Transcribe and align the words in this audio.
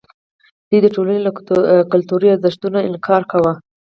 دوی 0.67 0.79
د 0.83 0.87
ټولنې 0.95 1.19
له 1.27 1.31
کلتوري 1.91 2.27
ارزښتونو 2.31 2.79
انکار 2.89 3.21
کاوه. 3.31 3.53